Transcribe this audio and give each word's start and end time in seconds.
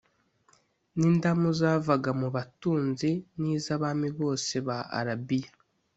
n’indamu 0.97 1.49
zavaga 1.59 2.11
mu 2.21 2.27
batunzi 2.35 3.09
n’iz’abami 3.39 4.09
bose 4.19 4.53
ba 4.67 4.77
Arabiya 4.99 5.51